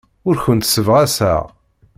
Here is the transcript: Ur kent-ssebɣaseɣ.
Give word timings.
Ur 0.27 0.35
kent-ssebɣaseɣ. 0.43 1.41